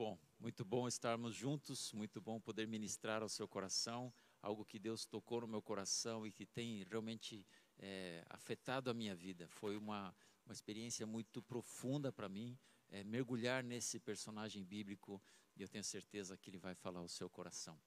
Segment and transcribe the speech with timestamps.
[0.00, 5.04] bom, muito bom estarmos juntos, muito bom poder ministrar ao seu coração algo que Deus
[5.04, 7.46] tocou no meu coração e que tem realmente
[7.78, 9.46] é, afetado a minha vida.
[9.46, 10.16] Foi uma,
[10.46, 12.58] uma experiência muito profunda para mim,
[12.88, 15.22] é, mergulhar nesse personagem bíblico
[15.54, 17.78] e eu tenho certeza que ele vai falar ao seu coração.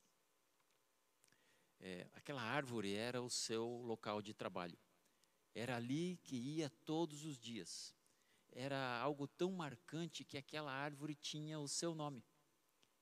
[1.79, 4.77] É, aquela árvore era o seu local de trabalho.
[5.55, 7.95] Era ali que ia todos os dias.
[8.55, 12.23] Era algo tão marcante que aquela árvore tinha o seu nome.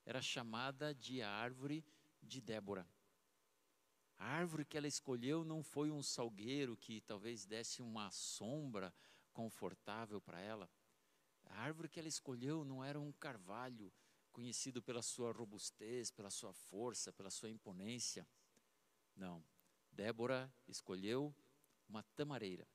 [0.05, 1.85] Era chamada de árvore
[2.21, 2.87] de Débora.
[4.17, 8.93] A árvore que ela escolheu não foi um salgueiro que talvez desse uma sombra
[9.33, 10.69] confortável para ela.
[11.45, 13.91] A árvore que ela escolheu não era um carvalho
[14.31, 18.27] conhecido pela sua robustez, pela sua força, pela sua imponência.
[19.15, 19.43] Não.
[19.91, 21.35] Débora escolheu
[21.89, 22.67] uma tamareira.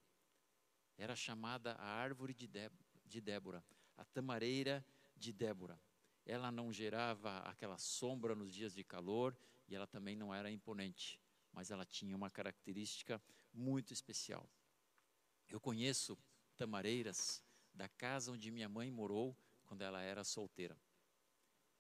[0.97, 3.65] Era chamada a árvore de, Débora,
[3.97, 4.85] a tamareira
[5.17, 5.81] de Débora.
[6.25, 9.37] Ela não gerava aquela sombra nos dias de calor
[9.69, 11.21] e ela também não era imponente
[11.57, 14.47] mas ela tinha uma característica muito especial.
[15.49, 16.19] Eu conheço
[16.55, 20.79] tamareiras da casa onde minha mãe morou quando ela era solteira.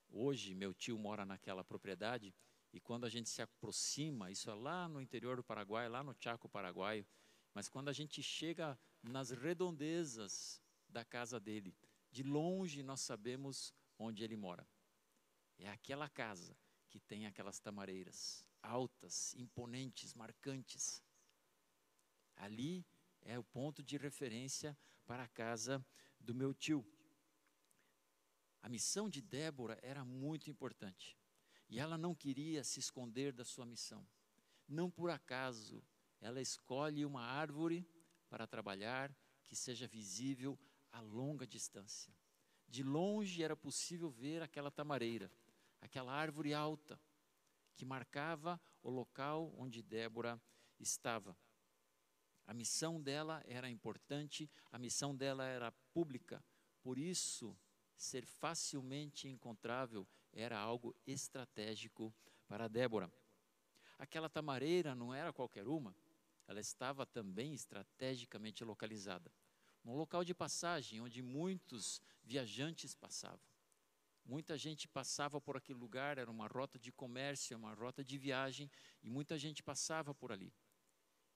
[0.08, 2.34] Hoje, meu tio mora naquela propriedade
[2.72, 6.16] e quando a gente se aproxima, isso é lá no interior do Paraguai, lá no
[6.18, 7.06] Chaco Paraguaio,
[7.52, 8.78] mas quando a gente chega
[9.08, 11.76] nas redondezas da casa dele,
[12.10, 14.66] de longe nós sabemos onde ele mora.
[15.58, 16.56] É aquela casa
[16.88, 21.02] que tem aquelas tamareiras altas, imponentes, marcantes.
[22.34, 22.84] Ali
[23.22, 24.76] é o ponto de referência
[25.06, 25.84] para a casa
[26.20, 26.84] do meu tio.
[28.62, 31.16] A missão de Débora era muito importante.
[31.68, 34.06] E ela não queria se esconder da sua missão.
[34.68, 35.82] Não por acaso
[36.20, 37.86] ela escolhe uma árvore
[38.28, 39.14] para trabalhar
[39.46, 40.58] que seja visível
[40.92, 42.12] a longa distância.
[42.68, 45.30] De longe era possível ver aquela tamareira,
[45.80, 47.00] aquela árvore alta,
[47.74, 50.40] que marcava o local onde Débora
[50.80, 51.36] estava.
[52.46, 56.42] A missão dela era importante, a missão dela era pública,
[56.82, 57.56] por isso,
[57.96, 62.14] ser facilmente encontrável era algo estratégico
[62.46, 63.12] para Débora.
[63.98, 65.94] Aquela tamareira não era qualquer uma,
[66.46, 69.32] ela estava também estrategicamente localizada.
[69.82, 73.40] Num local de passagem onde muitos viajantes passavam.
[74.24, 78.68] Muita gente passava por aquele lugar, era uma rota de comércio, uma rota de viagem,
[79.00, 80.52] e muita gente passava por ali.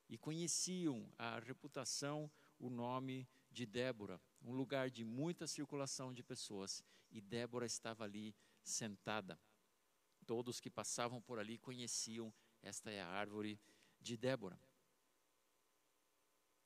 [0.09, 2.28] E conheciam a reputação,
[2.59, 6.82] o nome de Débora, um lugar de muita circulação de pessoas,
[7.12, 8.34] e Débora estava ali
[8.65, 9.38] sentada.
[10.26, 13.60] Todos que passavam por ali conheciam, esta é a árvore
[14.00, 14.59] de Débora.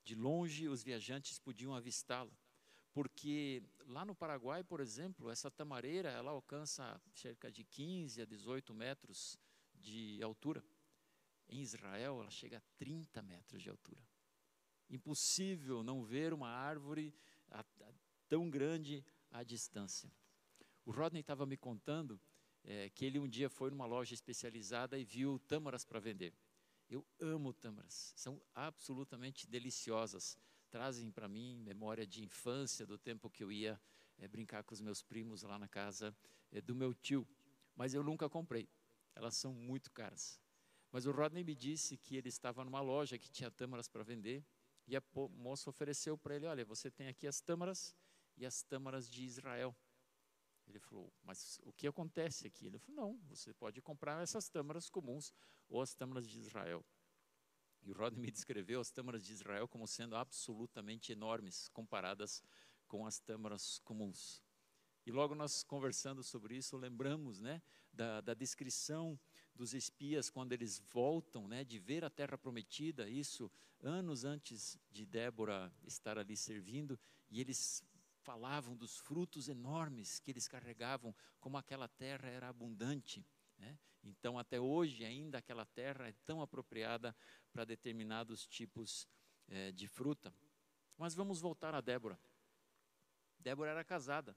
[0.05, 2.33] De longe os viajantes podiam avistá-la
[2.95, 8.73] porque lá no Paraguai, por exemplo, essa tamareira ela alcança cerca de 15 a 18
[8.73, 9.37] metros
[9.75, 10.65] de altura.
[11.49, 14.01] Em Israel, ela chega a 30 metros de altura.
[14.89, 17.13] Impossível não ver uma árvore
[17.51, 17.93] a, a,
[18.29, 20.11] tão grande à distância.
[20.85, 22.21] O Rodney estava me contando
[22.63, 26.33] é, que ele um dia foi numa loja especializada e viu tâmaras para vender.
[26.89, 30.39] Eu amo tâmaras, são absolutamente deliciosas
[30.75, 33.81] trazem para mim memória de infância, do tempo que eu ia
[34.19, 36.13] é, brincar com os meus primos lá na casa
[36.51, 37.25] é, do meu tio.
[37.77, 38.69] Mas eu nunca comprei,
[39.15, 40.41] elas são muito caras.
[40.91, 44.45] Mas o Rodney me disse que ele estava numa loja que tinha tâmaras para vender
[44.85, 47.95] e a moça ofereceu para ele: Olha, você tem aqui as tâmaras
[48.37, 49.77] e as tâmaras de Israel.
[50.67, 52.67] Ele falou: Mas o que acontece aqui?
[52.67, 55.33] Ele falou: Não, você pode comprar essas tâmaras comuns
[55.69, 56.85] ou as tâmaras de Israel.
[57.83, 62.43] E o Rodney me descreveu as tâmaras de Israel como sendo absolutamente enormes comparadas
[62.87, 64.43] com as tâmaras comuns.
[65.07, 67.61] E logo nós conversando sobre isso, lembramos né,
[67.93, 69.21] da, da descrição
[69.55, 73.51] dos espias quando eles voltam né, de ver a terra prometida, isso
[73.81, 76.99] anos antes de Débora estar ali servindo,
[77.31, 77.85] e eles
[78.25, 83.25] falavam dos frutos enormes que eles carregavam, como aquela terra era abundante.
[83.59, 83.79] Né?
[84.03, 87.15] Então, até hoje, ainda aquela terra é tão apropriada
[87.53, 89.07] para determinados tipos
[89.47, 90.35] é, de fruta.
[90.97, 92.19] Mas vamos voltar a Débora.
[93.39, 94.37] Débora era casada,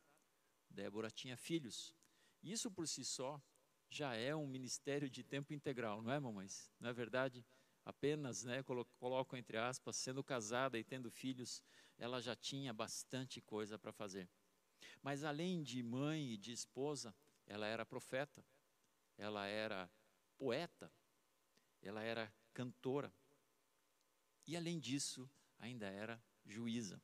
[0.70, 1.96] Débora tinha filhos.
[2.44, 3.42] Isso por si só
[3.90, 6.70] já é um ministério de tempo integral, não é, mamães?
[6.80, 7.46] Não é verdade?
[7.86, 8.62] Apenas, né,
[9.00, 11.64] coloco entre aspas, sendo casada e tendo filhos,
[11.98, 14.30] ela já tinha bastante coisa para fazer.
[15.02, 17.16] Mas além de mãe e de esposa,
[17.46, 18.44] ela era profeta
[19.18, 19.90] ela era
[20.38, 20.92] poeta,
[21.82, 23.12] ela era cantora.
[24.46, 27.02] E além disso, ainda era juíza.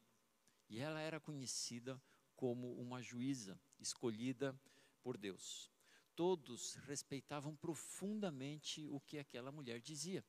[0.70, 2.02] E ela era conhecida
[2.36, 4.58] como uma juíza escolhida
[5.02, 5.72] por Deus.
[6.16, 10.24] Todos respeitavam profundamente o que aquela mulher dizia.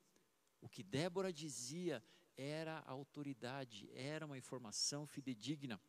[0.61, 2.02] O que Débora dizia
[2.36, 5.81] era autoridade, era uma informação fidedigna.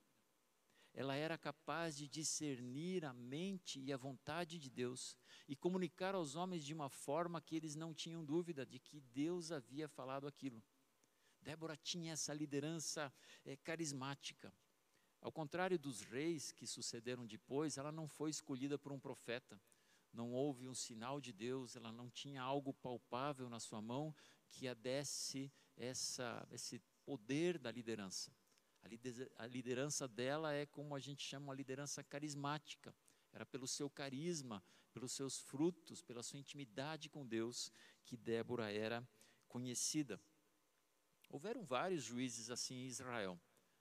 [0.93, 6.35] Ela era capaz de discernir a mente e a vontade de Deus e comunicar aos
[6.35, 10.63] homens de uma forma que eles não tinham dúvida de que Deus havia falado aquilo.
[11.41, 13.13] Débora tinha essa liderança
[13.43, 14.53] é, carismática.
[15.21, 19.59] Ao contrário dos reis que sucederam depois, ela não foi escolhida por um profeta.
[20.13, 24.15] Não houve um sinal de Deus, ela não tinha algo palpável na sua mão
[24.49, 28.31] que a desse essa, esse poder da liderança.
[29.37, 32.95] A liderança dela é como a gente chama uma liderança carismática.
[33.33, 34.63] Era pelo seu carisma,
[34.93, 37.71] pelos seus frutos, pela sua intimidade com Deus
[38.05, 39.07] que Débora era
[39.47, 40.21] conhecida.
[41.29, 43.39] Houveram vários juízes assim em Israel.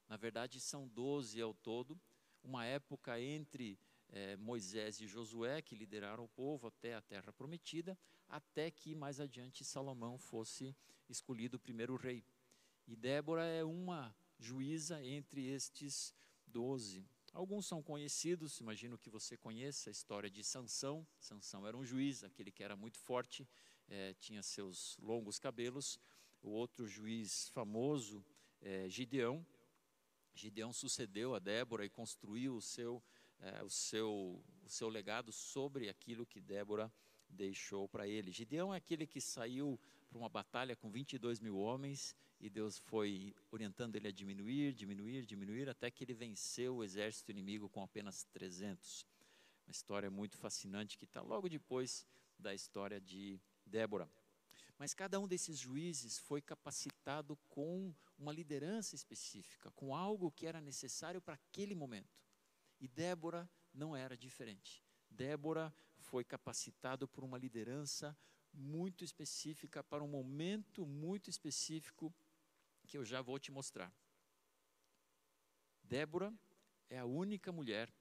[0.08, 2.00] Na verdade, são doze ao todo.
[2.42, 3.78] Uma época entre
[4.14, 9.18] eh, Moisés e Josué, que lideraram o povo até a terra prometida, até que mais
[9.18, 10.74] adiante Salomão fosse
[11.08, 12.24] escolhido o primeiro rei.
[12.86, 16.14] E Débora é uma juíza entre estes
[16.46, 17.04] doze.
[17.32, 21.04] Alguns são conhecidos, imagino que você conheça a história de Sansão.
[21.18, 23.48] Sansão era um juiz, aquele que era muito forte,
[23.88, 25.98] eh, tinha seus longos cabelos.
[26.40, 28.24] O outro juiz famoso,
[28.60, 29.44] é Gideão.
[30.32, 33.02] Gideão sucedeu a Débora e construiu o seu,
[33.44, 36.90] eh, o seu, o seu legado sobre aquilo que Débora
[37.28, 38.32] deixou para ele.
[38.32, 43.34] Gideão é aquele que saiu para uma batalha com 22 mil homens e Deus foi
[43.50, 48.24] orientando ele a diminuir, diminuir, diminuir, até que ele venceu o exército inimigo com apenas
[48.32, 49.06] 300.
[49.66, 52.06] Uma história muito fascinante que está logo depois
[52.38, 54.08] da história de Débora.
[54.78, 60.60] Mas cada um desses juízes foi capacitado com uma liderança específica, com algo que era
[60.60, 62.24] necessário para aquele momento.
[62.80, 64.84] E Débora não era diferente.
[65.10, 68.16] Débora foi capacitado por uma liderança
[68.52, 72.14] muito específica para um momento muito específico
[72.86, 73.92] que eu já vou te mostrar.
[75.82, 76.32] Débora
[76.88, 77.92] é a única mulher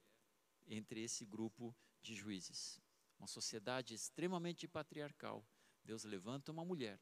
[0.67, 2.81] entre esse grupo de juízes.
[3.17, 5.45] Uma sociedade extremamente patriarcal.
[5.83, 6.99] Deus levanta uma mulher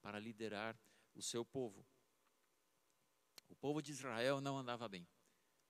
[0.00, 0.78] para liderar
[1.14, 1.86] o seu povo.
[3.48, 5.06] O povo de Israel não andava bem.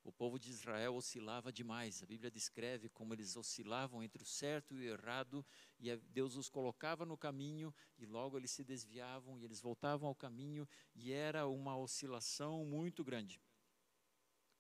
[0.05, 2.03] O povo de Israel oscilava demais.
[2.03, 5.45] A Bíblia descreve como eles oscilavam entre o certo e o errado,
[5.81, 10.15] e Deus os colocava no caminho, e logo eles se desviavam e eles voltavam ao
[10.15, 13.41] caminho, e era uma oscilação muito grande.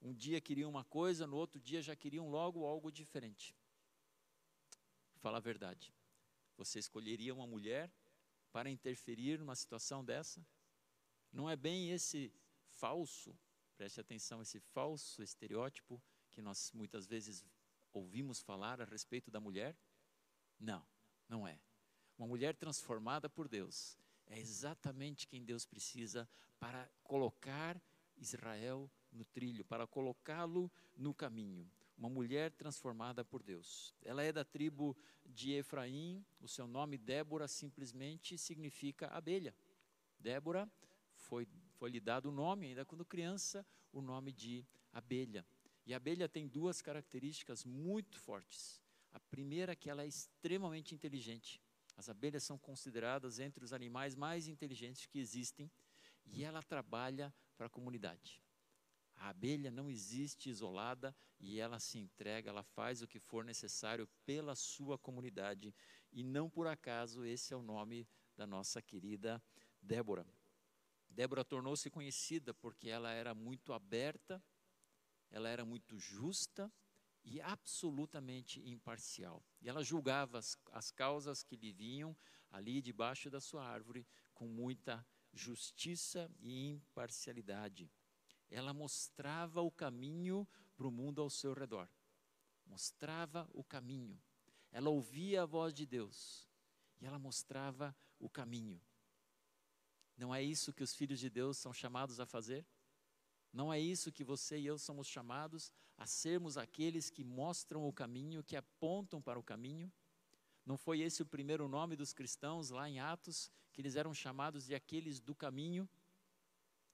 [0.00, 3.54] Um dia queriam uma coisa, no outro dia já queriam logo algo diferente.
[5.16, 5.94] Fala a verdade.
[6.56, 7.92] Você escolheria uma mulher
[8.50, 10.46] para interferir numa situação dessa?
[11.30, 12.32] Não é bem esse
[12.66, 13.36] falso
[13.76, 17.44] Preste atenção esse falso estereótipo que nós muitas vezes
[17.92, 19.76] ouvimos falar a respeito da mulher.
[20.58, 20.86] Não,
[21.28, 21.58] não é.
[22.16, 26.28] Uma mulher transformada por Deus é exatamente quem Deus precisa
[26.58, 27.80] para colocar
[28.16, 31.70] Israel no trilho, para colocá-lo no caminho.
[31.96, 33.94] Uma mulher transformada por Deus.
[34.02, 39.54] Ela é da tribo de Efraim, o seu nome Débora simplesmente significa abelha.
[40.18, 40.70] Débora
[41.14, 45.46] foi foi lhe dado o nome, ainda quando criança, o nome de abelha.
[45.86, 48.80] E a abelha tem duas características muito fortes.
[49.12, 51.60] A primeira é que ela é extremamente inteligente.
[51.96, 55.70] As abelhas são consideradas entre os animais mais inteligentes que existem
[56.26, 58.42] e ela trabalha para a comunidade.
[59.16, 64.08] A abelha não existe isolada e ela se entrega, ela faz o que for necessário
[64.24, 65.74] pela sua comunidade.
[66.12, 69.42] E não por acaso esse é o nome da nossa querida
[69.80, 70.26] Débora.
[71.14, 74.42] Débora tornou-se conhecida porque ela era muito aberta,
[75.30, 76.72] ela era muito justa
[77.24, 79.40] e absolutamente imparcial.
[79.62, 82.16] E ela julgava as, as causas que lhe vinham
[82.50, 84.04] ali debaixo da sua árvore
[84.34, 87.88] com muita justiça e imparcialidade.
[88.50, 91.88] Ela mostrava o caminho para o mundo ao seu redor.
[92.66, 94.20] Mostrava o caminho.
[94.72, 96.48] Ela ouvia a voz de Deus
[97.00, 98.80] e ela mostrava o caminho.
[100.16, 102.64] Não é isso que os filhos de Deus são chamados a fazer?
[103.52, 107.92] Não é isso que você e eu somos chamados a sermos aqueles que mostram o
[107.92, 109.92] caminho, que apontam para o caminho?
[110.66, 114.66] Não foi esse o primeiro nome dos cristãos lá em Atos, que eles eram chamados
[114.66, 115.88] de aqueles do caminho?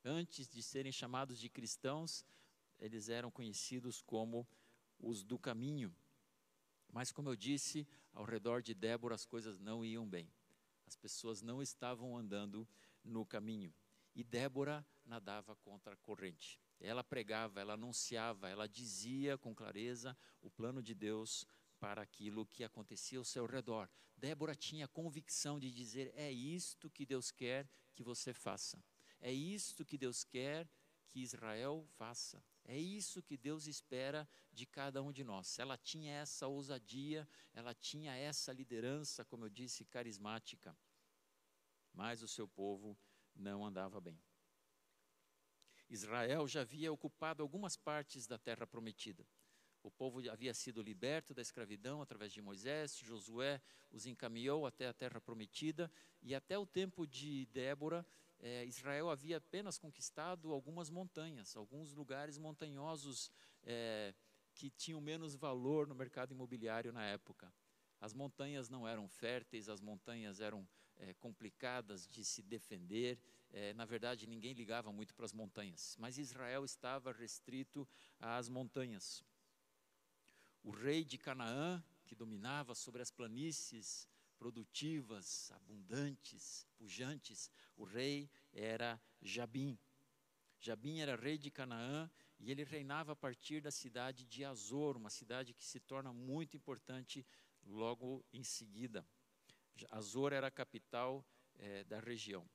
[0.05, 2.25] Antes de serem chamados de cristãos,
[2.79, 4.47] eles eram conhecidos como
[4.99, 5.95] os do caminho.
[6.93, 10.29] Mas, como eu disse, ao redor de Débora as coisas não iam bem.
[10.87, 12.67] As pessoas não estavam andando
[13.05, 13.75] no caminho.
[14.15, 16.59] E Débora nadava contra a corrente.
[16.81, 21.47] Ela pregava, ela anunciava, ela dizia com clareza o plano de Deus
[21.79, 23.89] para aquilo que acontecia ao seu redor.
[24.17, 28.83] Débora tinha a convicção de dizer: é isto que Deus quer que você faça.
[29.21, 30.69] É isto que Deus quer
[31.11, 32.43] que Israel faça.
[32.65, 35.59] É isso que Deus espera de cada um de nós.
[35.59, 40.77] Ela tinha essa ousadia, ela tinha essa liderança, como eu disse, carismática.
[41.93, 42.99] Mas o seu povo
[43.35, 44.21] não andava bem.
[45.89, 49.27] Israel já havia ocupado algumas partes da terra prometida.
[49.83, 54.93] O povo havia sido liberto da escravidão através de Moisés, Josué os encaminhou até a
[54.93, 55.91] terra prometida,
[56.23, 58.07] e até o tempo de Débora,
[58.39, 63.33] eh, Israel havia apenas conquistado algumas montanhas, alguns lugares montanhosos
[63.63, 64.15] eh,
[64.55, 67.53] que tinham menos valor no mercado imobiliário na época.
[68.01, 70.67] As montanhas não eram férteis, as montanhas eram
[70.99, 73.19] eh, complicadas de se defender,
[73.53, 77.87] é, na verdade, ninguém ligava muito para as montanhas, mas Israel estava restrito
[78.19, 79.25] às montanhas.
[80.63, 89.01] O rei de Canaã, que dominava sobre as planícies produtivas, abundantes, pujantes, o rei era
[89.21, 89.79] Jabim.
[90.61, 95.11] Jabim era rei de Canaã e ele reinava a partir da cidade de Azor, uma
[95.11, 97.27] cidade que se torna muito importante
[97.65, 99.07] logo em seguida.
[99.91, 101.25] Azor era a capital
[101.55, 102.49] é, da região.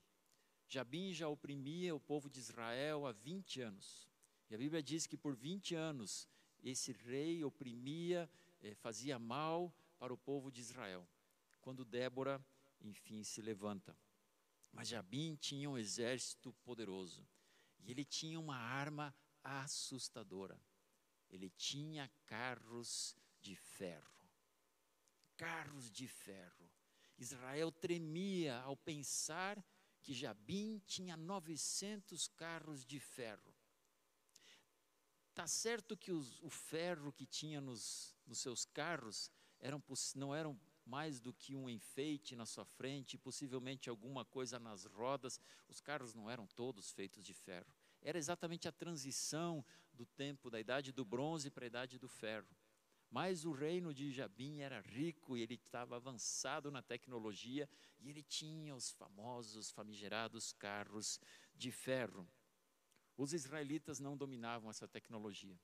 [0.67, 4.09] Jabim já oprimia o povo de Israel há 20 anos.
[4.49, 6.27] E a Bíblia diz que por 20 anos
[6.63, 8.29] esse rei oprimia,
[8.61, 11.07] eh, fazia mal para o povo de Israel.
[11.61, 12.43] Quando Débora,
[12.81, 13.95] enfim, se levanta.
[14.71, 17.27] Mas Jabim tinha um exército poderoso.
[17.79, 20.59] E ele tinha uma arma assustadora.
[21.29, 24.14] Ele tinha carros de ferro.
[25.37, 26.69] Carros de ferro.
[27.17, 29.63] Israel tremia ao pensar
[30.01, 33.53] que Jabim tinha 900 carros de ferro.
[35.33, 39.83] Tá certo que os, o ferro que tinha nos, nos seus carros eram,
[40.15, 45.39] não eram mais do que um enfeite na sua frente, possivelmente alguma coisa nas rodas.
[45.67, 47.73] Os carros não eram todos feitos de ferro.
[48.01, 52.47] Era exatamente a transição do tempo da idade do bronze para a idade do ferro.
[53.15, 57.69] Mas o reino de Jabim era rico e ele estava avançado na tecnologia
[58.01, 61.17] e ele tinha os famosos, famigerados carros
[61.55, 62.27] de ferro.
[63.15, 65.57] Os israelitas não dominavam essa tecnologia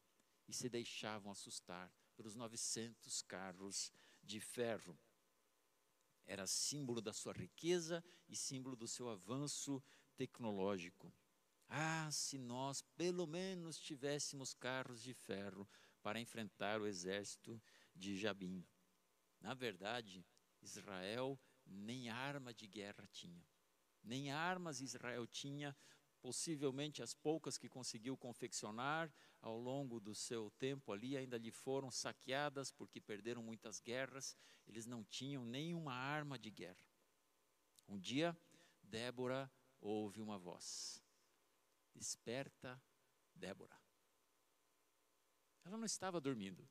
[0.48, 3.92] e se deixavam assustar pelos 900 carros
[4.24, 4.98] de ferro.
[6.26, 9.84] Era símbolo da sua riqueza e símbolo do seu avanço
[10.16, 11.14] tecnológico.
[11.68, 15.68] Ah, se nós pelo menos tivéssemos carros de ferro
[16.02, 17.62] para enfrentar o exército
[17.96, 18.66] de Jabim.
[19.40, 20.26] Na verdade,
[20.62, 23.46] Israel nem arma de guerra tinha.
[24.04, 25.76] Nem armas Israel tinha,
[26.22, 31.90] possivelmente as poucas que conseguiu confeccionar ao longo do seu tempo ali ainda lhe foram
[31.90, 36.88] saqueadas porque perderam muitas guerras, eles não tinham nenhuma arma de guerra.
[37.88, 38.38] Um dia,
[38.84, 41.04] Débora ouve uma voz:
[41.96, 42.82] Desperta,
[43.36, 43.81] Débora.
[45.64, 46.68] Ela não estava dormindo,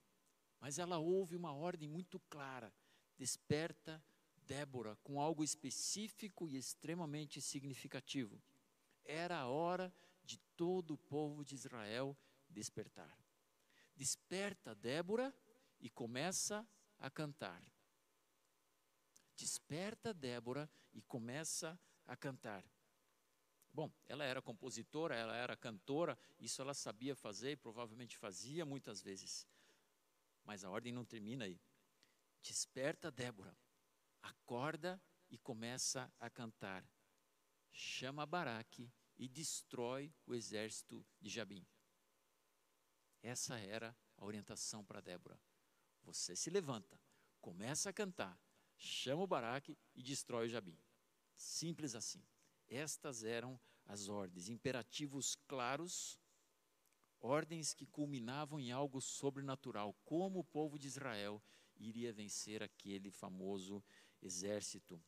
[0.59, 2.73] mas ela ouve uma ordem muito clara:
[3.17, 4.03] desperta
[4.37, 8.43] Débora com algo específico e extremamente significativo.
[9.05, 9.95] Era a hora
[10.25, 12.17] de todo o povo de Israel
[12.49, 13.17] despertar.
[13.95, 15.35] Desperta Débora
[15.79, 16.69] e começa
[16.99, 17.63] a cantar.
[19.37, 22.65] Desperta Débora e começa a cantar.
[23.73, 29.01] Bom, ela era compositora, ela era cantora, isso ela sabia fazer e provavelmente fazia muitas
[29.01, 29.47] vezes.
[30.45, 31.61] Mas a ordem não termina aí.
[32.43, 33.57] Desperta Débora,
[34.23, 35.01] acorda
[35.31, 36.85] e começa a cantar.
[37.71, 41.65] Chama Baraque e destrói o exército de Jabim.
[43.23, 45.39] Essa era a orientação para Débora.
[46.03, 46.99] Você se levanta,
[47.41, 48.41] começa a cantar,
[48.77, 50.77] chama o Baraque e destrói o Jabim.
[51.37, 52.25] Simples assim.
[52.71, 56.19] Estas eram as ordens, imperativos claros,
[57.21, 61.43] ordens que culminavam em algo sobrenatural, como o povo de Israel
[61.77, 63.83] iria vencer aquele famoso
[64.23, 65.03] exército.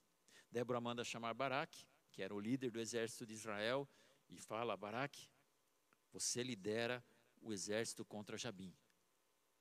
[0.51, 3.89] Débora manda chamar Baraque, que era o líder do exército de Israel,
[4.29, 5.31] e fala: Baraque,
[6.13, 7.05] você lidera
[7.41, 8.75] o exército contra Jabim.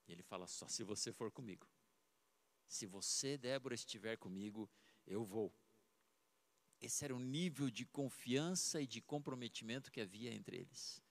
[0.07, 1.67] E ele fala: só se você for comigo.
[2.67, 4.69] Se você, Débora, estiver comigo,
[5.05, 5.53] eu vou.
[6.81, 11.01] Esse era o nível de confiança e de comprometimento que havia entre eles.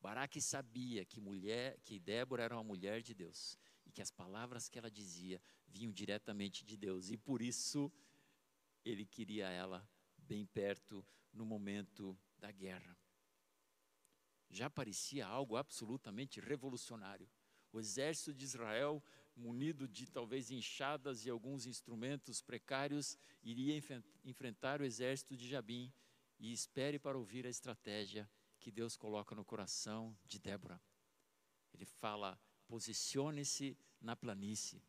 [0.00, 4.68] Baraque sabia que mulher, que Débora era uma mulher de Deus e que as palavras
[4.68, 7.90] que ela dizia vinham diretamente de Deus e por isso
[8.84, 12.96] ele queria ela bem perto no momento da guerra.
[14.50, 17.28] Já parecia algo absolutamente revolucionário.
[17.72, 19.02] O exército de Israel
[19.36, 23.76] munido de talvez enxadas e alguns instrumentos precários, iria
[24.24, 25.92] enfrentar o exército de Jabim
[26.38, 30.80] e espere para ouvir a estratégia que Deus coloca no coração de Débora.
[31.72, 34.82] Ele fala: posicione-se na planície.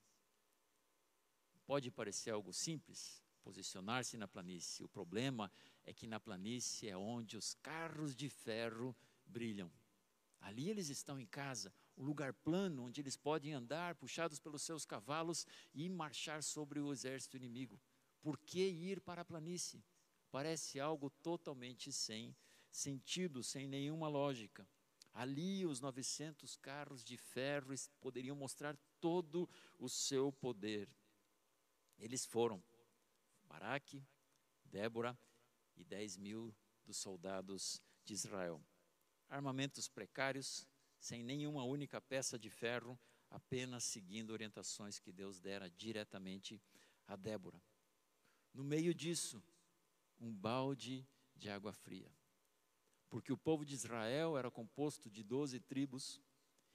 [1.65, 4.85] Pode parecer algo simples, posicionar-se na planície.
[4.85, 5.51] O problema
[5.83, 9.71] é que na planície é onde os carros de ferro brilham.
[10.39, 14.85] Ali eles estão em casa, um lugar plano onde eles podem andar, puxados pelos seus
[14.85, 17.79] cavalos e marchar sobre o exército inimigo.
[18.21, 19.83] Por que ir para a planície?
[20.31, 22.35] Parece algo totalmente sem
[22.69, 24.67] sentido, sem nenhuma lógica.
[25.13, 29.49] Ali os 900 carros de ferro poderiam mostrar todo
[29.79, 30.89] o seu poder.
[31.97, 32.61] Eles foram
[33.45, 34.03] Baraque,
[34.65, 35.17] Débora
[35.77, 38.61] e 10 mil dos soldados de Israel.
[39.29, 40.67] Armamentos precários,
[41.05, 46.61] sem nenhuma única peça de ferro, apenas seguindo orientações que Deus dera diretamente
[47.07, 47.61] a Débora.
[48.53, 49.43] No meio disso,
[50.19, 52.11] um balde de água fria
[53.15, 56.21] porque o povo de Israel era composto de doze tribos,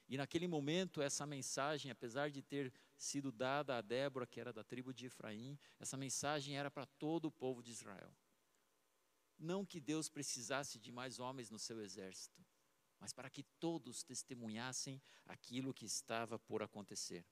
[0.08, 4.64] e naquele momento essa mensagem, apesar de ter sido dada a Débora, que era da
[4.64, 8.10] tribo de Efraim, essa mensagem era para todo o povo de Israel.
[9.38, 12.42] Não que Deus precisasse de mais homens no seu exército,
[13.00, 17.26] mas para que todos testemunhassem aquilo que estava por acontecer.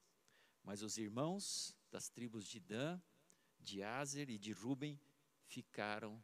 [0.64, 3.00] Mas os irmãos das tribos de Dan,
[3.60, 4.98] de Azer e de Ruben
[5.44, 6.22] ficaram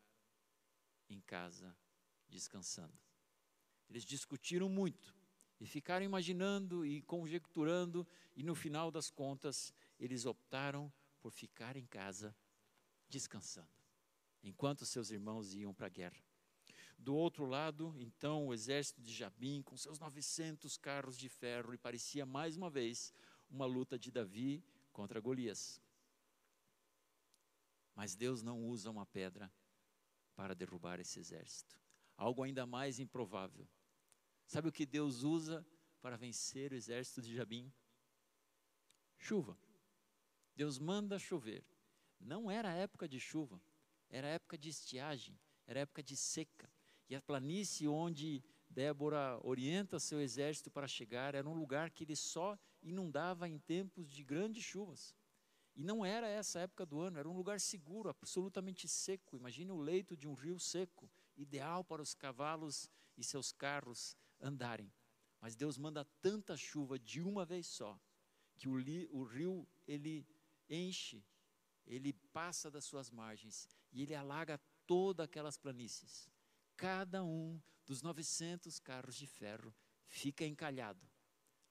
[1.08, 1.76] em casa
[2.28, 2.98] descansando.
[3.88, 5.14] Eles discutiram muito
[5.60, 11.86] e ficaram imaginando e conjecturando, e no final das contas, eles optaram por ficar em
[11.86, 12.36] casa
[13.08, 13.70] descansando,
[14.42, 16.22] enquanto seus irmãos iam para a guerra.
[16.98, 21.78] Do outro lado, então, o exército de Jabim, com seus 900 carros de ferro, e
[21.78, 23.12] parecia mais uma vez
[23.50, 25.80] uma luta de Davi contra Golias.
[27.94, 29.52] Mas Deus não usa uma pedra
[30.34, 31.84] para derrubar esse exército
[32.16, 33.66] algo ainda mais improvável.
[34.46, 35.66] Sabe o que Deus usa
[36.00, 37.72] para vencer o exército de Jabim?
[39.18, 39.58] Chuva.
[40.54, 41.64] Deus manda chover.
[42.20, 43.60] Não era época de chuva,
[44.08, 46.70] era época de estiagem, era época de seca.
[47.14, 52.16] E a planície onde Débora orienta seu exército para chegar era um lugar que ele
[52.16, 55.14] só inundava em tempos de grandes chuvas.
[55.76, 59.36] E não era essa época do ano, era um lugar seguro, absolutamente seco.
[59.36, 64.92] Imagine o leito de um rio seco ideal para os cavalos e seus carros andarem.
[65.40, 67.96] Mas Deus manda tanta chuva de uma vez só,
[68.56, 70.26] que o, li, o rio ele
[70.68, 71.24] enche,
[71.86, 76.33] ele passa das suas margens e ele alaga todas aquelas planícies.
[76.76, 79.74] Cada um dos 900 carros de ferro
[80.06, 81.06] fica encalhado.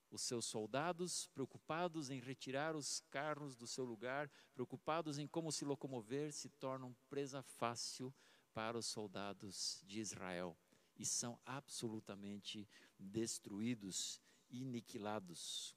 [0.10, 5.66] Os seus soldados, preocupados em retirar os carros do seu lugar, preocupados em como se
[5.66, 8.14] locomover, se tornam presa fácil
[8.54, 10.56] para os soldados de Israel
[10.96, 15.76] e são absolutamente destruídos, aniquilados,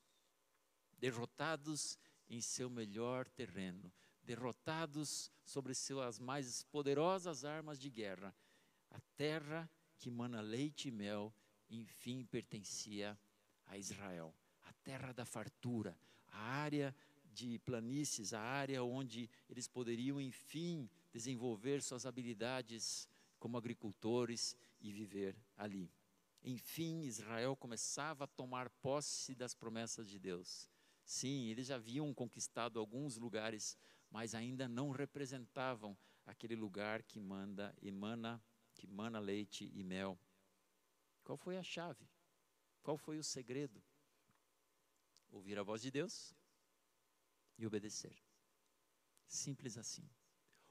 [0.99, 3.91] derrotados em seu melhor terreno,
[4.23, 8.37] derrotados sobre suas mais poderosas armas de guerra.
[8.91, 9.69] A terra
[9.99, 11.35] que mana leite e mel,
[11.71, 13.19] enfim, pertencia
[13.67, 14.35] a Israel.
[14.63, 16.95] A terra da fartura, a área
[17.33, 25.37] de planícies, a área onde eles poderiam, enfim, desenvolver suas habilidades como agricultores e viver
[25.57, 25.91] ali.
[26.43, 30.71] Enfim, Israel começava a tomar posse das promessas de Deus.
[31.05, 33.77] Sim, eles já haviam conquistado alguns lugares,
[34.11, 38.43] mas ainda não representavam aquele lugar que manda, emana,
[38.77, 40.19] que mana leite e mel.
[41.25, 42.09] Qual foi a chave?
[42.83, 43.83] Qual foi o segredo?
[45.31, 46.35] Ouvir a voz de Deus
[47.59, 48.17] e obedecer.
[49.27, 50.09] Simples assim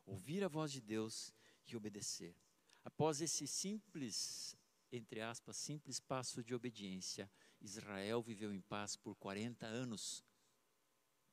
[0.05, 1.33] ouvir a voz de Deus
[1.65, 2.35] e obedecer.
[2.83, 4.55] Após esse simples,
[4.91, 10.23] entre aspas, simples passo de obediência, Israel viveu em paz por 40 anos.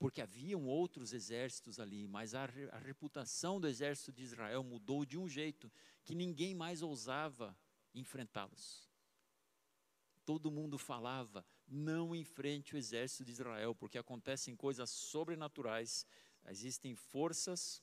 [0.03, 5.17] Porque haviam outros exércitos ali, mas a, a reputação do exército de Israel mudou de
[5.17, 5.71] um jeito
[6.03, 7.57] que ninguém mais ousava
[7.95, 8.91] enfrentá-los.
[10.25, 16.05] Todo mundo falava: não enfrente o exército de Israel, porque acontecem coisas sobrenaturais,
[16.49, 17.81] existem forças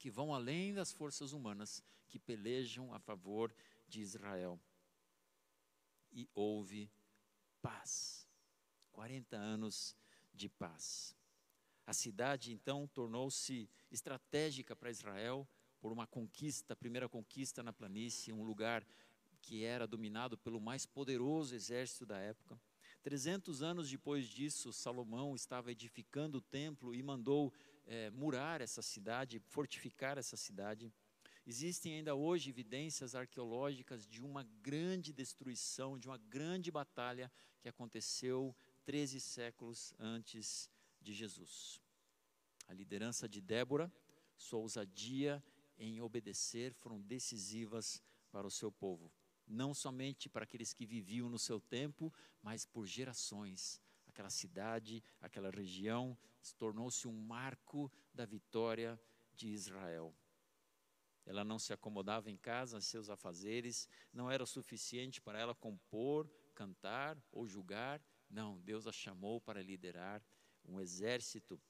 [0.00, 3.54] que vão além das forças humanas que pelejam a favor
[3.86, 4.58] de Israel.
[6.10, 6.90] E houve
[7.62, 8.28] paz.
[8.90, 9.94] 40 anos
[10.34, 11.14] de paz.
[11.86, 15.48] A cidade então tornou-se estratégica para Israel
[15.80, 18.84] por uma conquista, a primeira conquista na planície, um lugar
[19.40, 22.60] que era dominado pelo mais poderoso exército da época.
[23.04, 27.52] 300 anos depois disso, Salomão estava edificando o templo e mandou
[27.86, 30.92] é, murar essa cidade, fortificar essa cidade.
[31.46, 38.56] Existem ainda hoje evidências arqueológicas de uma grande destruição, de uma grande batalha que aconteceu
[38.84, 40.68] 13 séculos antes
[41.06, 41.80] de Jesus.
[42.66, 43.92] A liderança de Débora,
[44.36, 45.42] sua ousadia
[45.78, 49.12] em obedecer foram decisivas para o seu povo.
[49.46, 53.80] Não somente para aqueles que viviam no seu tempo, mas por gerações.
[54.08, 56.18] Aquela cidade, aquela região
[56.58, 59.00] tornou-se um marco da vitória
[59.32, 60.12] de Israel.
[61.24, 66.28] Ela não se acomodava em casa, seus afazeres, não era o suficiente para ela compor,
[66.54, 68.00] cantar ou julgar.
[68.28, 70.20] Não, Deus a chamou para liderar
[70.68, 71.60] um exército.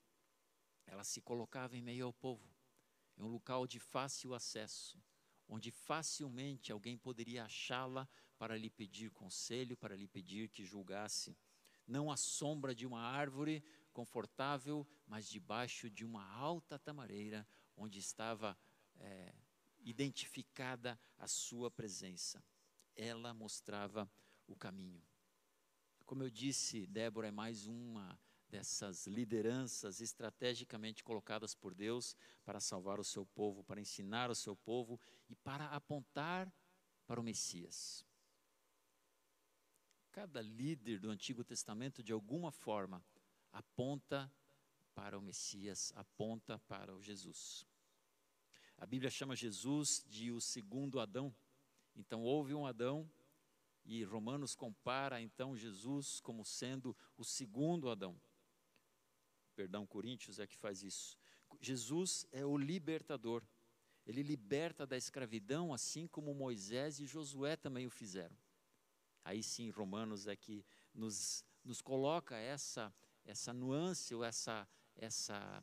[0.86, 2.48] Ela se colocava em meio ao povo,
[3.16, 5.02] em um local de fácil acesso,
[5.48, 11.36] onde facilmente alguém poderia achá-la para lhe pedir conselho, para lhe pedir que julgasse.
[11.86, 18.58] Não à sombra de uma árvore confortável, mas debaixo de uma alta tamareira, onde estava
[18.98, 19.34] é,
[19.78, 22.44] identificada a sua presença.
[22.94, 24.10] Ela mostrava
[24.46, 25.02] o caminho.
[26.04, 28.18] Como eu disse, Débora é mais uma
[28.56, 34.56] dessas lideranças estrategicamente colocadas por Deus para salvar o seu povo, para ensinar o seu
[34.56, 36.50] povo e para apontar
[37.06, 38.02] para o Messias.
[40.10, 43.04] Cada líder do Antigo Testamento, de alguma forma,
[43.52, 44.32] aponta
[44.94, 47.66] para o Messias, aponta para o Jesus.
[48.78, 51.34] A Bíblia chama Jesus de o segundo Adão.
[51.94, 53.06] Então houve um Adão
[53.84, 58.18] e Romanos compara então Jesus como sendo o segundo Adão.
[59.56, 61.18] Perdão, Coríntios é que faz isso.
[61.60, 63.42] Jesus é o libertador.
[64.06, 68.36] Ele liberta da escravidão, assim como Moisés e Josué também o fizeram.
[69.24, 70.64] Aí sim, Romanos é que
[70.94, 75.60] nos, nos coloca essa, essa nuance, ou essa, essa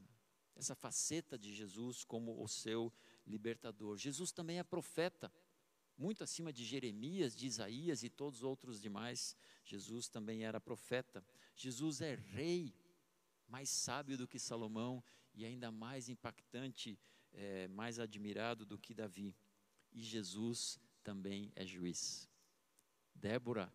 [0.55, 2.93] essa faceta de Jesus como o seu
[3.25, 3.97] libertador.
[3.97, 5.31] Jesus também é profeta,
[5.97, 9.35] muito acima de Jeremias, de Isaías e todos os outros demais.
[9.63, 11.25] Jesus também era profeta.
[11.55, 12.73] Jesus é rei,
[13.53, 15.03] mais sábio do que Salomão
[15.35, 16.99] e ainda mais impactante,
[17.31, 19.35] é, mais admirado do que Davi.
[19.91, 22.27] E Jesus também é juiz.
[23.13, 23.71] Débora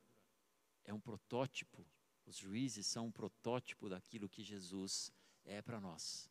[0.84, 1.86] é um protótipo,
[2.26, 5.12] os juízes são um protótipo daquilo que Jesus
[5.44, 6.28] é para nós.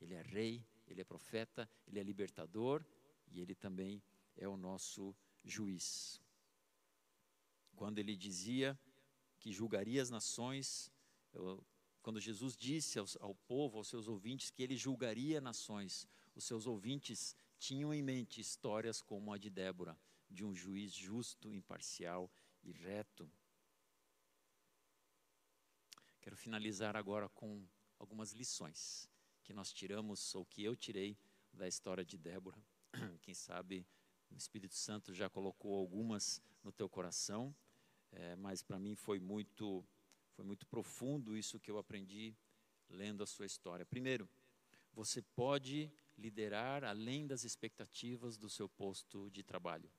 [0.00, 2.84] Ele é rei, ele é profeta, ele é libertador
[3.28, 4.02] e ele também
[4.36, 6.20] é o nosso juiz.
[7.76, 8.76] Quando ele dizia
[9.38, 10.90] que julgaria as nações,
[11.32, 11.64] eu,
[12.04, 17.34] quando Jesus disse ao, povo, aos seus ouvintes, que ele julgaria nações, os seus ouvintes
[17.58, 22.30] tinham em mente histórias como a de Débora, de um juiz justo, imparcial
[22.62, 23.26] e reto.
[26.20, 27.66] Quero finalizar agora com
[27.98, 29.08] algumas lições
[29.42, 31.16] que nós tiramos, ou que eu tirei
[31.54, 32.62] da história de Débora.
[33.22, 33.86] Quem sabe
[34.30, 37.54] o Espírito Santo já colocou algumas no teu coração,
[38.12, 39.82] é, mas para mim foi muito,
[40.34, 42.36] foi muito profundo isso que eu aprendi
[42.88, 43.86] lendo a sua história.
[43.86, 44.28] Primeiro,
[44.92, 49.90] você pode liderar além das expectativas do seu posto de trabalho.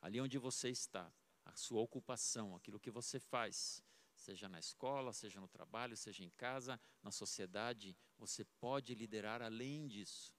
[0.00, 1.12] Ali onde você está,
[1.44, 3.82] a sua ocupação, aquilo que você faz,
[4.14, 9.86] seja na escola, seja no trabalho, seja em casa, na sociedade, você pode liderar além
[9.86, 10.34] disso.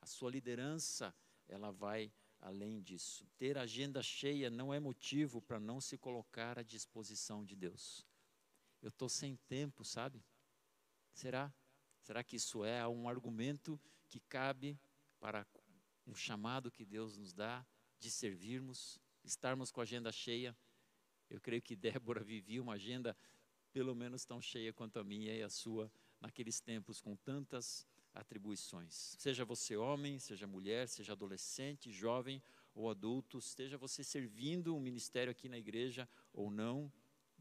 [0.00, 1.14] A sua liderança,
[1.48, 3.26] ela vai além disso.
[3.36, 8.09] Ter agenda cheia não é motivo para não se colocar à disposição de Deus.
[8.82, 10.24] Eu estou sem tempo, sabe?
[11.12, 11.52] Será?
[12.00, 14.78] Será que isso é um argumento que cabe
[15.18, 15.46] para
[16.06, 17.64] um chamado que Deus nos dá
[17.98, 20.56] de servirmos, estarmos com a agenda cheia?
[21.28, 23.16] Eu creio que Débora vivia uma agenda
[23.72, 29.14] pelo menos tão cheia quanto a minha e a sua naqueles tempos com tantas atribuições.
[29.18, 32.42] Seja você homem, seja mulher, seja adolescente, jovem
[32.74, 36.92] ou adulto, esteja você servindo um ministério aqui na igreja ou não,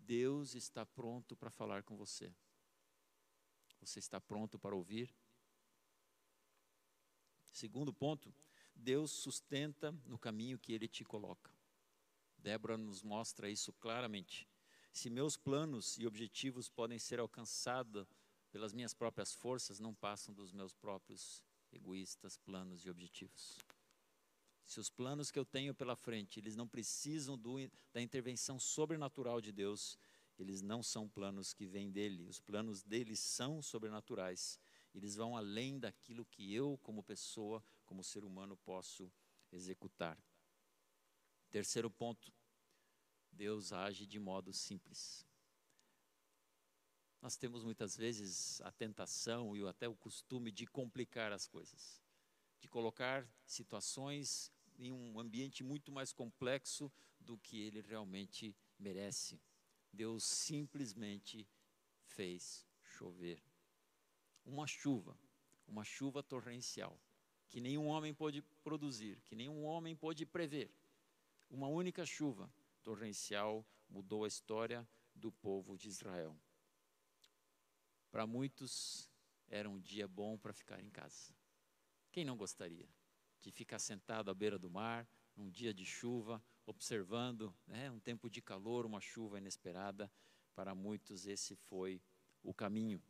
[0.10, 2.34] Deus está pronto para falar com você.
[3.80, 5.16] Você está pronto para ouvir?
[7.52, 8.34] Segundo ponto,
[8.74, 11.54] Deus sustenta no caminho que ele te coloca.
[12.40, 14.50] Débora nos mostra isso claramente.
[14.92, 18.08] Se meus planos e objetivos podem ser alcançados
[18.50, 23.60] pelas minhas próprias forças, não passam dos meus próprios egoístas planos e objetivos.
[24.70, 27.56] Se os planos que eu tenho pela frente, eles não precisam do,
[27.92, 29.98] da intervenção sobrenatural de Deus,
[30.38, 32.28] eles não são planos que vêm dele.
[32.28, 34.60] Os planos dele são sobrenaturais.
[34.94, 39.12] Eles vão além daquilo que eu, como pessoa, como ser humano, posso
[39.52, 40.16] executar.
[41.50, 42.32] Terceiro ponto,
[43.32, 45.26] Deus age de modo simples.
[47.24, 52.00] nós temos muitas vezes a tentação e até o costume de complicar as coisas,
[52.60, 59.40] de colocar situações em um ambiente muito mais complexo do que ele realmente merece.
[59.92, 61.48] Deus simplesmente
[62.06, 63.44] fez chover.
[64.46, 65.20] Uma chuva,
[65.68, 66.98] uma chuva torrencial,
[67.50, 70.72] que nenhum homem pôde produzir, que nenhum homem pôde prever.
[71.50, 76.40] Uma única chuva torrencial mudou a história do povo de Israel.
[78.10, 79.10] Para muitos,
[79.50, 81.34] era um dia bom para ficar em casa.
[82.12, 82.88] Quem não gostaria
[83.42, 88.30] de ficar sentado à beira do mar, num dia de chuva, observando né, um tempo
[88.30, 90.12] de calor, uma chuva inesperada?
[90.54, 92.02] Para muitos, esse foi
[92.44, 93.02] o caminho.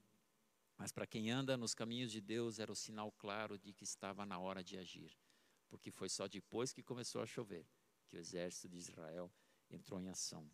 [0.78, 4.26] Mas para quem anda nos caminhos de Deus, era o sinal claro de que estava
[4.26, 5.18] na hora de agir.
[5.68, 7.68] Porque foi só depois que começou a chover
[8.08, 9.32] que o exército de Israel
[9.70, 10.50] entrou em ação.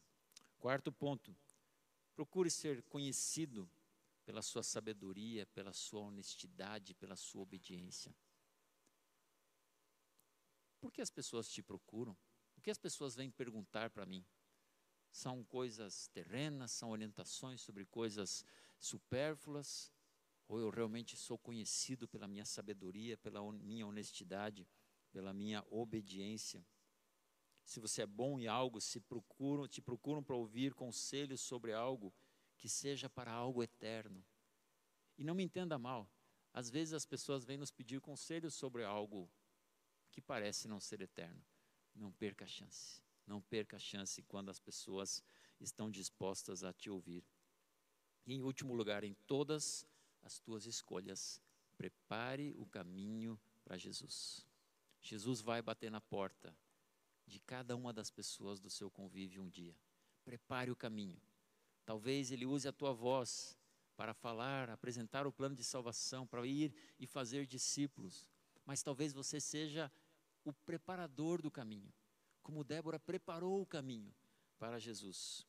[0.57, 1.35] Quarto ponto:
[2.15, 3.69] procure ser conhecido
[4.25, 8.13] pela sua sabedoria, pela sua honestidade, pela sua obediência.
[10.79, 12.15] Por que as pessoas te procuram?
[12.57, 14.25] O que as pessoas vêm perguntar para mim?
[15.11, 18.45] São coisas terrenas, são orientações sobre coisas
[18.77, 19.91] supérfluas?
[20.47, 24.67] Ou eu realmente sou conhecido pela minha sabedoria, pela minha honestidade,
[25.11, 26.65] pela minha obediência?
[27.65, 32.13] Se você é bom em algo, se procuram, te procuram para ouvir conselhos sobre algo,
[32.57, 34.23] que seja para algo eterno.
[35.17, 36.07] E não me entenda mal,
[36.53, 39.29] às vezes as pessoas vêm nos pedir conselhos sobre algo
[40.15, 41.43] que parece não ser eterno.
[41.93, 43.03] Não perca a chance.
[43.27, 45.21] Não perca a chance quando as pessoas
[45.59, 47.21] estão dispostas a te ouvir.
[48.25, 49.85] E em último lugar, em todas
[50.23, 51.41] as tuas escolhas,
[51.77, 54.47] prepare o caminho para Jesus.
[55.01, 56.55] Jesus vai bater na porta
[57.27, 59.75] de cada uma das pessoas do seu convívio um dia.
[60.23, 61.21] Prepare o caminho.
[61.85, 63.57] Talvez ele use a tua voz
[63.97, 68.29] para falar, apresentar o plano de salvação, para ir e fazer discípulos.
[68.65, 69.91] Mas talvez você seja
[70.45, 71.91] o preparador do caminho,
[72.41, 74.13] como Débora preparou o caminho
[74.57, 75.45] para Jesus.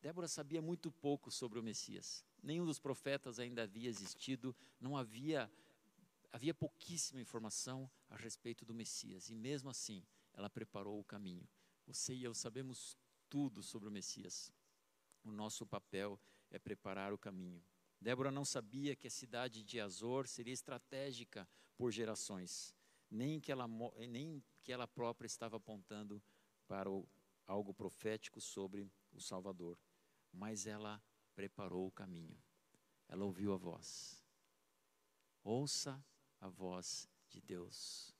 [0.00, 2.24] Débora sabia muito pouco sobre o Messias.
[2.42, 5.50] Nenhum dos profetas ainda havia existido, não havia
[6.32, 9.30] havia pouquíssima informação a respeito do Messias.
[9.30, 11.48] E mesmo assim, ela preparou o caminho.
[11.86, 12.96] Você e eu sabemos
[13.30, 14.52] tudo sobre o Messias.
[15.24, 17.64] O nosso papel é preparar o caminho.
[17.98, 22.75] Débora não sabia que a cidade de Azor seria estratégica por gerações,
[23.16, 23.66] nem que ela,
[24.08, 26.22] nem que ela própria estava apontando
[26.68, 27.08] para o,
[27.46, 29.78] algo profético sobre o Salvador.
[30.32, 31.02] Mas ela
[31.34, 32.36] preparou o caminho.
[33.08, 34.22] Ela ouviu a voz.
[35.42, 36.04] Ouça
[36.40, 38.14] a voz de Deus.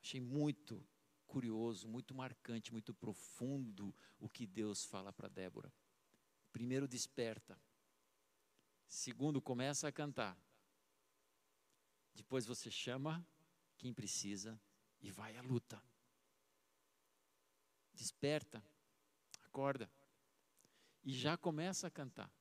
[0.00, 0.86] Achei muito
[1.26, 5.72] curioso, muito marcante, muito profundo o que Deus fala para Débora.
[6.52, 7.58] Primeiro, desperta.
[8.86, 10.38] Segundo, começa a cantar.
[12.14, 13.26] Depois você chama
[13.82, 14.60] quem precisa
[15.00, 15.82] e vai à luta.
[17.92, 18.64] Desperta,
[19.42, 19.90] acorda.
[21.02, 22.32] E já começa a cantar.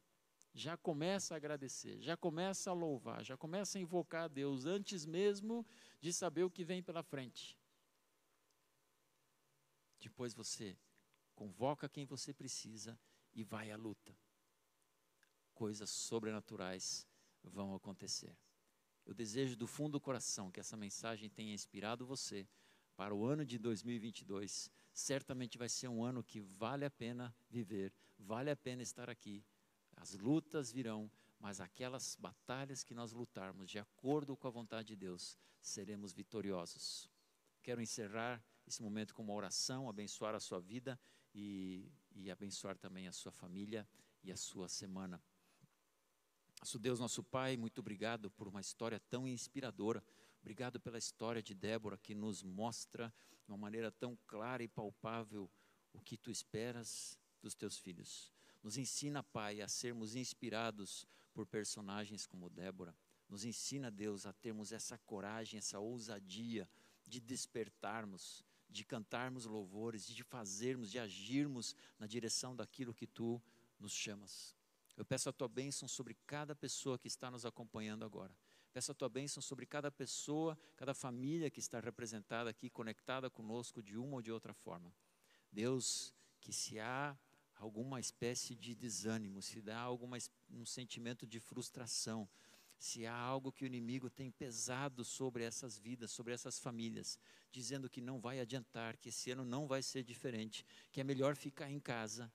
[0.54, 5.04] Já começa a agradecer, já começa a louvar, já começa a invocar a Deus antes
[5.04, 5.66] mesmo
[6.00, 7.58] de saber o que vem pela frente.
[10.00, 10.78] Depois você
[11.34, 13.00] convoca quem você precisa
[13.34, 14.16] e vai à luta.
[15.56, 17.08] Coisas sobrenaturais
[17.42, 18.38] vão acontecer.
[19.12, 22.48] Eu desejo do fundo do coração que essa mensagem tenha inspirado você
[22.96, 24.72] para o ano de 2022.
[24.94, 29.44] Certamente vai ser um ano que vale a pena viver, vale a pena estar aqui.
[29.98, 34.96] As lutas virão, mas aquelas batalhas que nós lutarmos de acordo com a vontade de
[34.96, 37.12] Deus, seremos vitoriosos.
[37.62, 40.98] Quero encerrar esse momento com uma oração, abençoar a sua vida
[41.36, 43.86] e, e abençoar também a sua família
[44.24, 45.22] e a sua semana.
[46.62, 50.04] Nosso Deus, nosso Pai, muito obrigado por uma história tão inspiradora.
[50.42, 53.12] Obrigado pela história de Débora que nos mostra
[53.44, 55.50] de uma maneira tão clara e palpável
[55.92, 58.32] o que tu esperas dos teus filhos.
[58.62, 62.96] Nos ensina, Pai, a sermos inspirados por personagens como Débora.
[63.28, 66.70] Nos ensina, Deus, a termos essa coragem, essa ousadia
[67.08, 73.42] de despertarmos, de cantarmos louvores, de fazermos, de agirmos na direção daquilo que tu
[73.80, 74.61] nos chamas.
[75.02, 78.32] Eu peço a tua bênção sobre cada pessoa que está nos acompanhando agora.
[78.72, 83.82] Peço a tua bênção sobre cada pessoa, cada família que está representada aqui, conectada conosco
[83.82, 84.94] de uma ou de outra forma.
[85.52, 87.18] Deus, que se há
[87.56, 90.08] alguma espécie de desânimo, se dá algum
[90.52, 92.30] um sentimento de frustração,
[92.78, 97.18] se há algo que o inimigo tem pesado sobre essas vidas, sobre essas famílias,
[97.52, 101.36] dizendo que não vai adiantar, que esse ano não vai ser diferente, que é melhor
[101.36, 102.32] ficar em casa,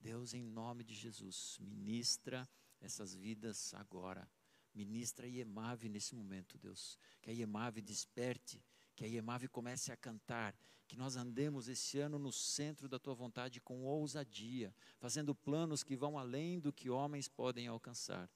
[0.00, 2.48] Deus, em nome de Jesus, ministra
[2.80, 4.28] essas vidas agora.
[4.74, 6.98] Ministra a Iemave nesse momento, Deus.
[7.20, 8.62] Que a Iemave desperte,
[8.94, 10.56] que a Iemave comece a cantar,
[10.86, 15.96] que nós andemos esse ano no centro da tua vontade com ousadia, fazendo planos que
[15.96, 18.30] vão além do que homens podem alcançar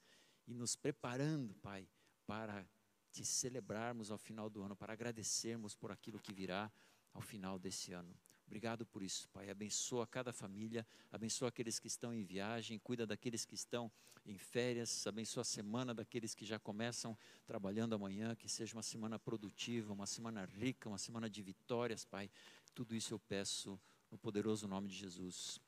[0.46, 1.88] e nos preparando, Pai,
[2.26, 2.66] para
[3.10, 6.72] te celebrarmos ao final do ano, para agradecermos por aquilo que virá
[7.12, 8.14] ao final desse ano.
[8.52, 9.48] Obrigado por isso, Pai.
[9.48, 13.90] Abençoa cada família, abençoa aqueles que estão em viagem, cuida daqueles que estão
[14.26, 19.18] em férias, abençoa a semana daqueles que já começam trabalhando amanhã, que seja uma semana
[19.18, 22.30] produtiva, uma semana rica, uma semana de vitórias, Pai.
[22.74, 25.58] Tudo isso eu peço no poderoso nome de Jesus.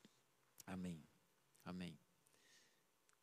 [0.67, 1.03] Amém.
[1.65, 1.99] Amém.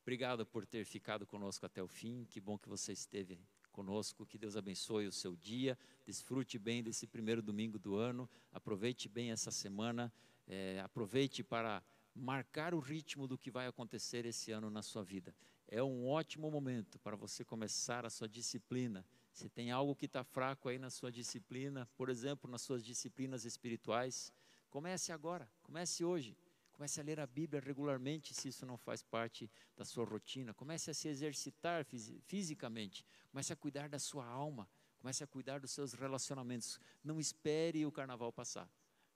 [0.01, 2.25] Obrigado por ter ficado conosco até o fim.
[2.25, 3.39] Que bom que você esteve
[3.71, 4.25] conosco.
[4.25, 5.77] Que Deus abençoe o seu dia.
[6.05, 8.29] Desfrute bem desse primeiro domingo do ano.
[8.51, 10.13] Aproveite bem essa semana.
[10.47, 11.81] É, aproveite para
[12.13, 15.33] marcar o ritmo do que vai acontecer esse ano na sua vida.
[15.67, 19.05] É um ótimo momento para você começar a sua disciplina.
[19.31, 23.45] Se tem algo que está fraco aí na sua disciplina, por exemplo, nas suas disciplinas
[23.45, 24.33] espirituais,
[24.69, 26.37] comece agora, comece hoje.
[26.81, 30.51] Comece a ler a Bíblia regularmente, se isso não faz parte da sua rotina.
[30.51, 31.85] Comece a se exercitar
[32.25, 33.05] fisicamente.
[33.29, 34.67] Comece a cuidar da sua alma.
[34.97, 36.79] Comece a cuidar dos seus relacionamentos.
[37.03, 38.67] Não espere o carnaval passar.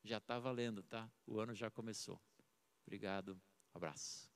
[0.03, 1.11] Já está valendo, tá?
[1.25, 2.21] O ano já começou.
[2.85, 3.41] Obrigado.
[3.73, 4.34] abraço.